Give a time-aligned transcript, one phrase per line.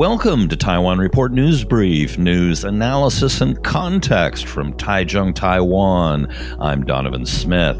[0.00, 6.26] Welcome to Taiwan Report News Brief, news analysis and context from Taichung, Taiwan.
[6.58, 7.78] I'm Donovan Smith.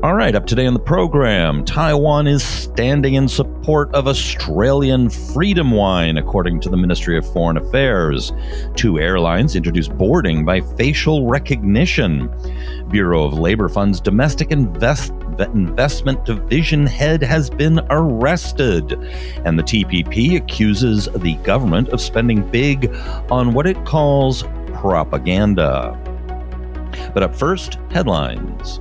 [0.00, 5.72] All right, up today on the program, Taiwan is standing in support of Australian freedom
[5.72, 8.32] wine, according to the Ministry of Foreign Affairs.
[8.76, 12.30] Two airlines introduce boarding by facial recognition.
[12.90, 15.12] Bureau of Labor Fund's domestic invest-
[15.48, 18.92] investment division head has been arrested.
[19.44, 22.94] And the TPP accuses the government of spending big
[23.30, 24.44] on what it calls
[24.74, 25.98] propaganda.
[27.14, 28.80] But up first, headlines.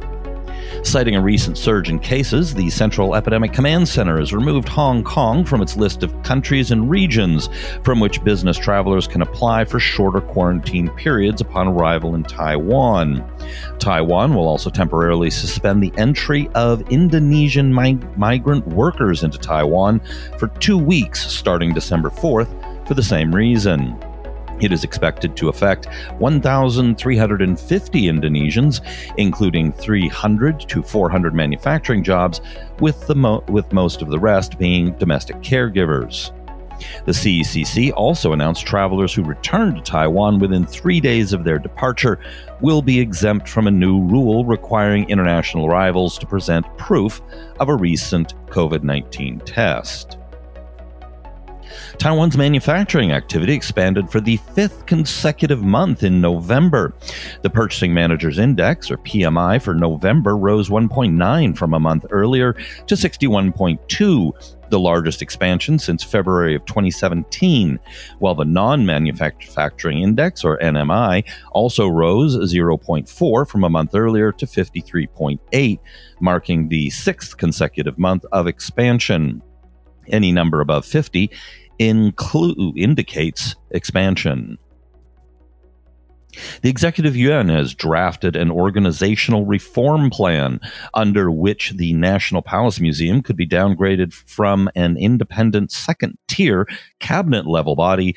[0.83, 5.43] Citing a recent surge in cases, the Central Epidemic Command Center has removed Hong Kong
[5.43, 7.49] from its list of countries and regions
[7.83, 13.23] from which business travelers can apply for shorter quarantine periods upon arrival in Taiwan.
[13.79, 20.01] Taiwan will also temporarily suspend the entry of Indonesian mi- migrant workers into Taiwan
[20.37, 23.97] for two weeks starting December 4th for the same reason.
[24.61, 25.87] It is expected to affect
[26.19, 28.81] 1,350 Indonesians,
[29.17, 32.41] including 300 to 400 manufacturing jobs,
[32.79, 36.31] with, the mo- with most of the rest being domestic caregivers.
[37.05, 42.19] The CECC also announced travelers who return to Taiwan within three days of their departure
[42.61, 47.21] will be exempt from a new rule requiring international arrivals to present proof
[47.59, 50.18] of a recent COVID 19 test.
[51.97, 56.93] Taiwan's manufacturing activity expanded for the fifth consecutive month in November.
[57.41, 62.95] The Purchasing Managers Index, or PMI, for November rose 1.9 from a month earlier to
[62.95, 67.79] 61.2 the largest expansion since February of 2017,
[68.19, 74.45] while the non manufacturing index, or NMI, also rose 0.4 from a month earlier to
[74.45, 75.79] 53.8,
[76.19, 79.41] marking the sixth consecutive month of expansion.
[80.07, 81.29] Any number above 50
[81.79, 84.57] include, indicates expansion.
[86.61, 90.59] The Executive Yuan has drafted an organizational reform plan
[90.93, 96.67] under which the National Palace Museum could be downgraded from an independent second tier
[96.99, 98.15] cabinet level body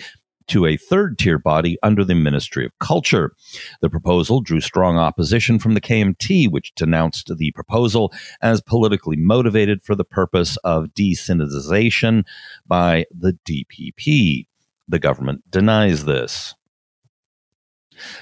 [0.49, 3.33] to a third tier body under the Ministry of Culture.
[3.81, 9.83] The proposal drew strong opposition from the KMT, which denounced the proposal as politically motivated
[9.83, 12.25] for the purpose of desinization
[12.67, 14.47] by the DPP.
[14.89, 16.55] The government denies this.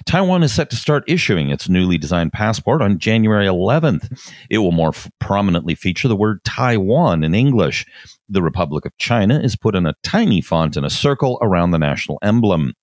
[0.04, 4.32] Taiwan is set to start issuing its newly designed passport on January 11th.
[4.50, 7.86] It will more f- prominently feature the word Taiwan in English.
[8.28, 11.78] The Republic of China is put in a tiny font in a circle around the
[11.78, 12.74] national emblem.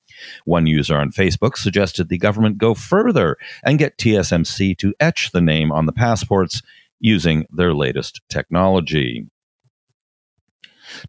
[0.45, 5.41] One user on Facebook suggested the government go further and get TSMC to etch the
[5.41, 6.61] name on the passports
[6.99, 9.27] using their latest technology.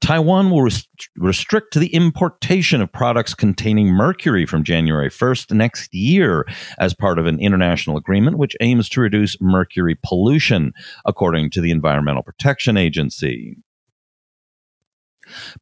[0.00, 6.46] Taiwan will rest- restrict the importation of products containing mercury from January 1st next year
[6.78, 10.72] as part of an international agreement which aims to reduce mercury pollution,
[11.04, 13.56] according to the Environmental Protection Agency.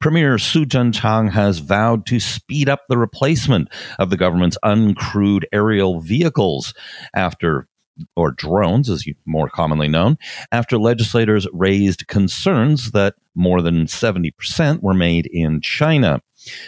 [0.01, 6.01] Premier Su Tseng-chang has vowed to speed up the replacement of the government's uncrewed aerial
[6.01, 6.73] vehicles
[7.15, 7.67] after
[8.15, 10.19] or drones, as more commonly known,
[10.53, 16.21] after legislators raised concerns that more than 70% were made in China.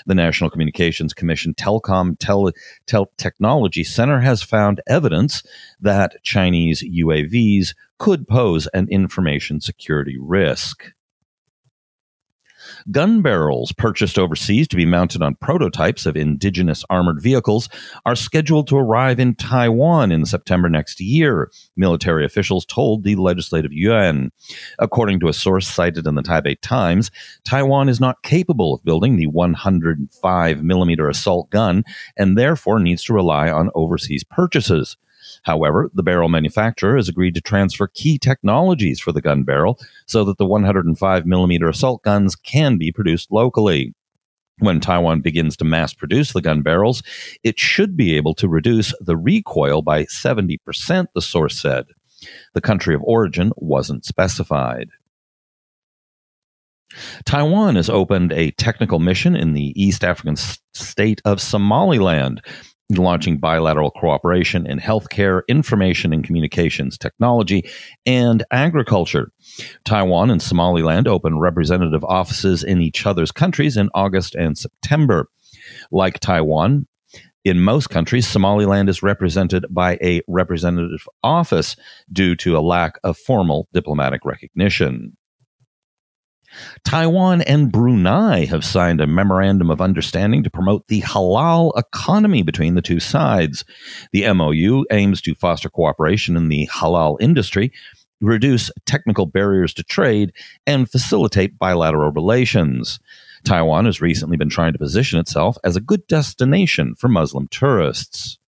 [0.07, 2.53] The National Communications Commission Telecom Tel-
[2.87, 5.43] Tel- Technology Center has found evidence
[5.81, 10.93] that Chinese UAVs could pose an information security risk.
[12.91, 17.69] Gun barrels purchased overseas to be mounted on prototypes of indigenous armored vehicles
[18.07, 23.73] are scheduled to arrive in Taiwan in September next year, military officials told the Legislative
[23.73, 24.31] Yuan.
[24.79, 27.11] According to a source cited in the Taipei Times,
[27.45, 31.85] Taiwan is not capable of building the 105 millimeter assault gun
[32.17, 34.97] and therefore needs to rely on overseas purchases.
[35.43, 40.25] However, the barrel manufacturer has agreed to transfer key technologies for the gun barrel so
[40.25, 43.95] that the 105 millimeter assault guns can be produced locally.
[44.59, 47.03] When Taiwan begins to mass produce the gun barrels,
[47.45, 51.87] it should be able to reduce the recoil by 70%, the source said.
[52.55, 54.91] The country of origin wasn't specified.
[57.25, 60.37] Taiwan has opened a technical mission in the East African
[60.73, 62.41] state of Somaliland
[62.91, 67.69] launching bilateral cooperation in healthcare, information and communications technology,
[68.07, 69.31] and agriculture.
[69.85, 75.29] Taiwan and Somaliland opened representative offices in each other's countries in August and September.
[75.91, 76.87] Like Taiwan,
[77.45, 81.77] in most countries, Somaliland is represented by a representative office
[82.13, 85.17] due to a lack of formal diplomatic recognition.
[86.85, 92.75] Taiwan and Brunei have signed a memorandum of understanding to promote the halal economy between
[92.75, 93.65] the two sides.
[94.13, 97.73] The MOU aims to foster cooperation in the halal industry,
[98.21, 100.33] reduce technical barriers to trade,
[100.67, 102.99] and facilitate bilateral relations.
[103.45, 108.39] Taiwan has recently been trying to position itself as a good destination for Muslim tourists.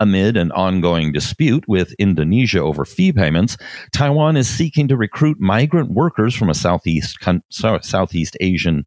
[0.00, 3.56] Amid an ongoing dispute with Indonesia over fee payments,
[3.92, 7.18] Taiwan is seeking to recruit migrant workers from a Southeast,
[7.50, 8.86] Southeast Asian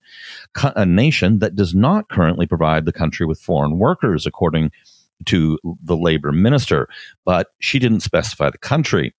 [0.86, 4.72] nation that does not currently provide the country with foreign workers, according
[5.26, 6.88] to the labor minister,
[7.26, 9.14] but she didn't specify the country.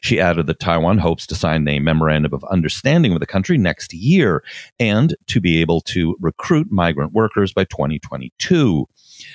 [0.00, 3.92] She added that Taiwan hopes to sign a memorandum of understanding with the country next
[3.94, 4.44] year
[4.78, 8.86] and to be able to recruit migrant workers by 2022.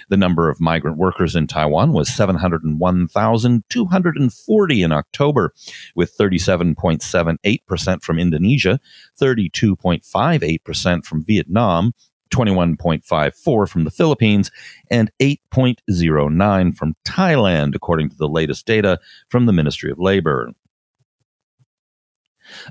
[0.09, 5.53] The number of migrant workers in Taiwan was 701,240 in October,
[5.95, 8.79] with 37.78% from Indonesia,
[9.19, 11.93] 32.58% from Vietnam,
[12.29, 14.51] 21.54 from the Philippines,
[14.91, 18.99] and 8.09 from Thailand, according to the latest data
[19.29, 20.51] from the Ministry of Labor.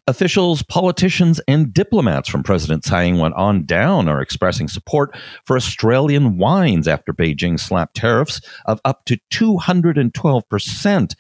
[0.06, 6.38] Officials, politicians, and diplomats from President Tsai Ing-wen on down are expressing support for Australian
[6.38, 11.14] wines after Beijing slapped tariffs of up to 212%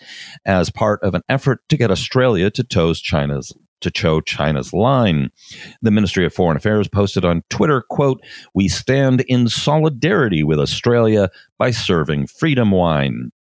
[0.44, 5.30] as part of an effort to get Australia to toes China's to toe China's line.
[5.82, 8.22] The Ministry of Foreign Affairs posted on Twitter, quote,
[8.54, 11.28] "We stand in solidarity with Australia
[11.58, 13.32] by serving freedom wine."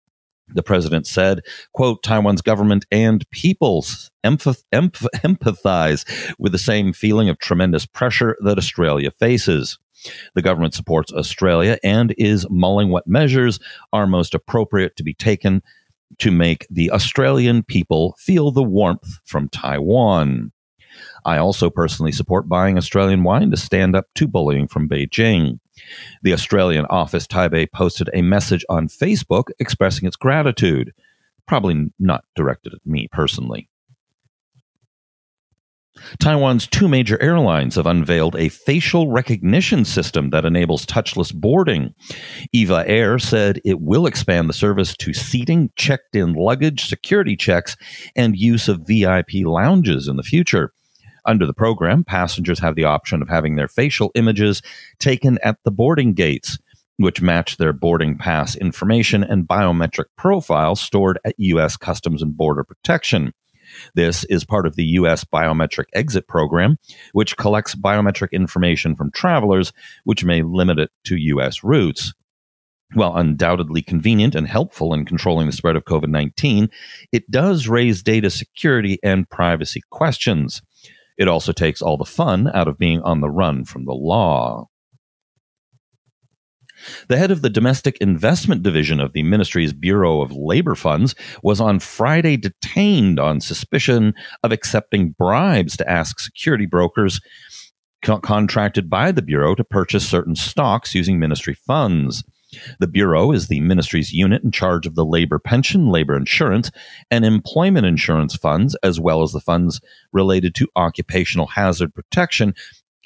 [0.49, 1.41] The president said,
[1.73, 8.37] quote, Taiwan's government and peoples empath- empath- empathize with the same feeling of tremendous pressure
[8.41, 9.79] that Australia faces.
[10.35, 13.59] The government supports Australia and is mulling what measures
[13.91, 15.63] are most appropriate to be taken
[16.19, 20.51] to make the Australian people feel the warmth from Taiwan.
[21.25, 25.59] I also personally support buying Australian wine to stand up to bullying from Beijing.
[26.21, 30.93] The Australian office Taipei posted a message on Facebook expressing its gratitude,
[31.47, 33.69] probably not directed at me personally.
[36.19, 41.93] Taiwan's two major airlines have unveiled a facial recognition system that enables touchless boarding.
[42.51, 47.77] EVA Air said it will expand the service to seating, checked in luggage, security checks,
[48.15, 50.73] and use of VIP lounges in the future.
[51.25, 54.61] Under the program, passengers have the option of having their facial images
[54.99, 56.59] taken at the boarding gates,
[56.97, 61.77] which match their boarding pass information and biometric profiles stored at U.S.
[61.77, 63.33] Customs and Border Protection.
[63.95, 65.23] This is part of the U.S.
[65.23, 66.77] Biometric Exit Program,
[67.13, 69.73] which collects biometric information from travelers,
[70.03, 71.63] which may limit it to U.S.
[71.63, 72.13] routes.
[72.93, 76.69] While undoubtedly convenient and helpful in controlling the spread of COVID 19,
[77.11, 80.61] it does raise data security and privacy questions.
[81.17, 84.67] It also takes all the fun out of being on the run from the law.
[87.07, 91.61] The head of the Domestic Investment Division of the ministry's Bureau of Labor Funds was
[91.61, 94.13] on Friday detained on suspicion
[94.43, 97.21] of accepting bribes to ask security brokers
[98.03, 102.23] co- contracted by the Bureau to purchase certain stocks using ministry funds.
[102.79, 106.71] The Bureau is the ministry's unit in charge of the labor pension, labor insurance,
[107.11, 109.81] and employment insurance funds, as well as the funds
[110.11, 112.53] related to occupational hazard protection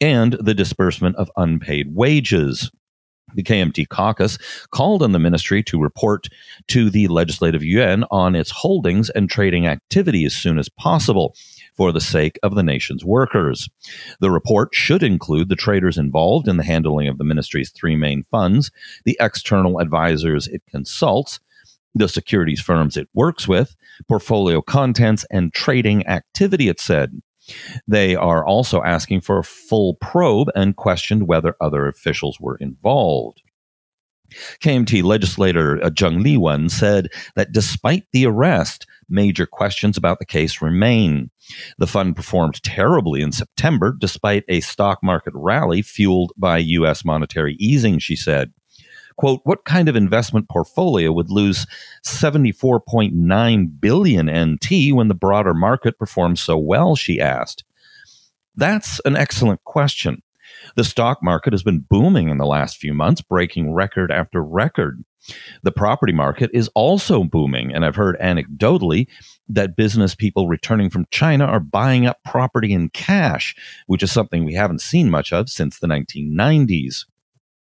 [0.02, 2.72] and the disbursement of unpaid wages.
[3.36, 4.38] The KMT caucus
[4.72, 6.28] called on the ministry to report
[6.70, 11.36] to the Legislative Yuan on its holdings and trading activity as soon as possible
[11.80, 13.70] for the sake of the nation's workers.
[14.20, 18.24] The report should include the traders involved in the handling of the ministry's three main
[18.24, 18.70] funds,
[19.06, 21.40] the external advisors it consults,
[21.96, 23.78] the securities firms it works with,
[24.10, 27.22] portfolio contents, and trading activity, it said.
[27.88, 33.42] They are also asking for a full probe and questioned whether other officials were involved.
[34.62, 40.62] KMT legislator uh, Zheng Liwen said that despite the arrest, major questions about the case
[40.62, 41.30] remain.
[41.78, 47.04] The fund performed terribly in September despite a stock market rally fueled by U.S.
[47.04, 48.54] monetary easing, she said.
[49.18, 51.68] Quote, what kind of investment portfolio would lose
[52.06, 56.96] 74.9 billion NT when the broader market performs so well?
[56.96, 57.66] She asked.
[58.56, 60.22] That's an excellent question.
[60.76, 65.04] The stock market has been booming in the last few months, breaking record after record.
[65.64, 69.08] The property market is also booming, and I've heard anecdotally
[69.50, 73.56] that business people returning from China are buying up property in cash,
[73.88, 77.06] which is something we haven't seen much of since the 1990s.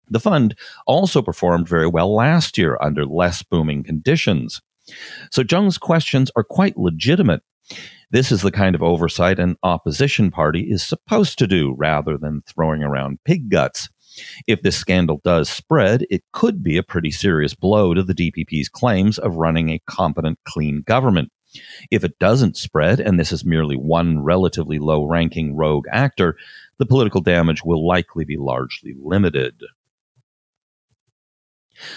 [0.09, 4.61] The fund also performed very well last year under less booming conditions.
[5.31, 7.43] So Jung's questions are quite legitimate.
[8.11, 12.43] This is the kind of oversight an opposition party is supposed to do rather than
[12.47, 13.89] throwing around pig guts.
[14.47, 18.69] If this scandal does spread, it could be a pretty serious blow to the DPP's
[18.69, 21.33] claims of running a competent, clean government.
[21.91, 26.37] If it doesn't spread, and this is merely one relatively low ranking rogue actor,
[26.79, 29.63] the political damage will likely be largely limited.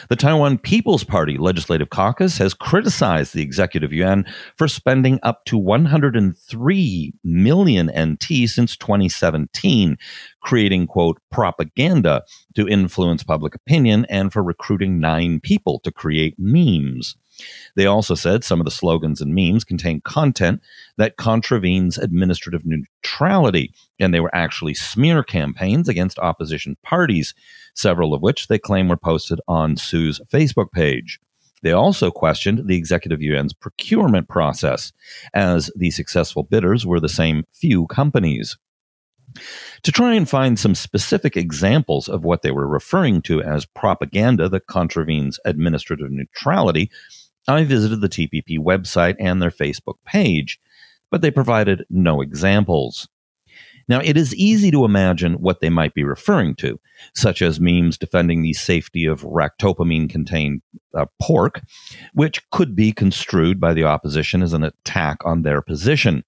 [0.09, 5.57] The Taiwan People's Party Legislative Caucus has criticized the executive yuan for spending up to
[5.57, 9.97] 103 million NT since 2017,
[10.41, 12.23] creating, quote, propaganda
[12.55, 17.15] to influence public opinion and for recruiting nine people to create memes.
[17.75, 20.61] They also said some of the slogans and memes contain content
[20.97, 27.33] that contravenes administrative neutrality, and they were actually smear campaigns against opposition parties,
[27.73, 31.19] several of which they claim were posted on Su's Facebook page.
[31.61, 34.93] They also questioned the executive yuan's procurement process,
[35.33, 38.57] as the successful bidders were the same few companies.
[39.83, 44.49] To try and find some specific examples of what they were referring to as propaganda
[44.49, 46.89] that contravenes administrative neutrality,
[47.49, 50.59] I visited the TPP website and their Facebook page,
[51.09, 53.07] but they provided no examples.
[53.89, 56.79] Now, it is easy to imagine what they might be referring to,
[57.15, 60.61] such as memes defending the safety of ractopamine contained
[60.93, 61.61] uh, pork,
[62.13, 66.23] which could be construed by the opposition as an attack on their position.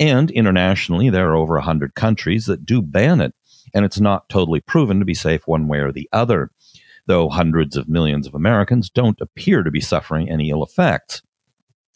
[0.00, 3.34] And internationally, there are over 100 countries that do ban it,
[3.74, 6.50] and it's not totally proven to be safe one way or the other
[7.06, 11.22] though hundreds of millions of Americans don't appear to be suffering any ill effects.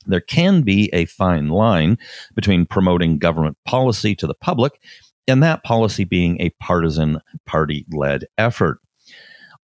[0.06, 1.98] There can be a fine line
[2.34, 4.80] between promoting government policy to the public
[5.28, 8.80] and that policy being a partisan, party led effort.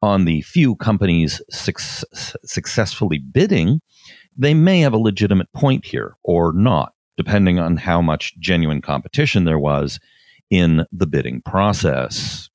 [0.02, 1.72] On the few companies su-
[2.44, 3.80] successfully bidding,
[4.36, 9.44] they may have a legitimate point here or not, depending on how much genuine competition
[9.44, 9.98] there was
[10.50, 12.50] in the bidding process.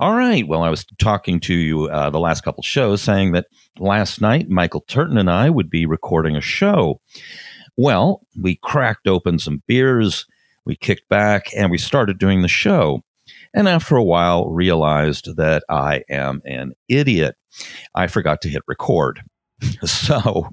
[0.00, 0.46] All right.
[0.46, 3.46] Well, I was talking to you uh, the last couple shows saying that
[3.78, 7.00] last night Michael Turton and I would be recording a show.
[7.76, 10.26] Well, we cracked open some beers,
[10.64, 13.02] we kicked back, and we started doing the show.
[13.52, 17.36] And after a while, realized that I am an idiot.
[17.94, 19.22] I forgot to hit record.
[19.84, 20.48] so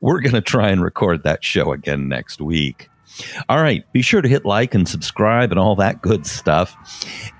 [0.00, 2.88] we're going to try and record that show again next week.
[3.47, 3.83] All right.
[3.93, 6.75] Be sure to hit like and subscribe and all that good stuff.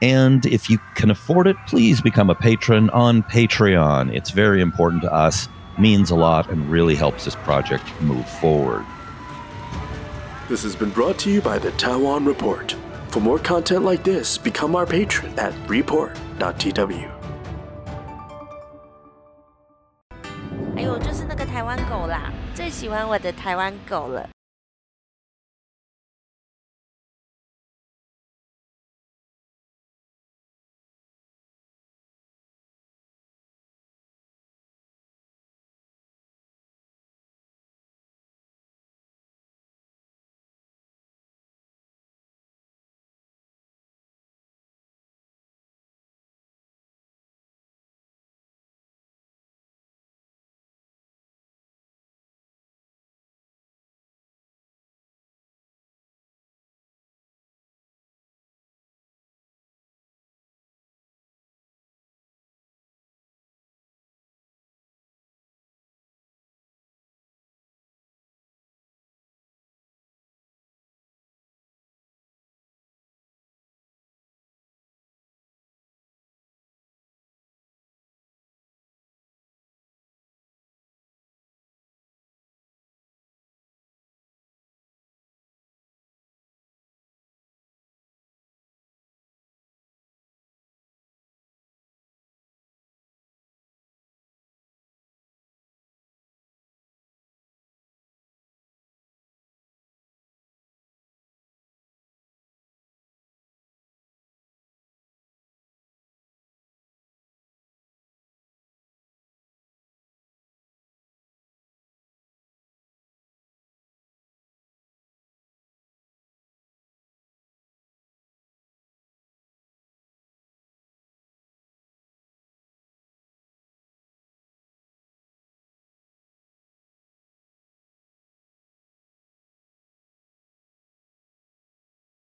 [0.02, 4.14] And if you can afford it, please become a patron on Patreon.
[4.14, 8.86] It's very important to us, means a lot, and really helps this project move forward.
[10.48, 12.76] This has been brought to you by the Taiwan Report.
[13.10, 17.10] For more content like this, become our patron at report.tw.
[20.76, 24.28] 哎呦，就是那个台湾狗啦，最喜欢我的台湾狗了。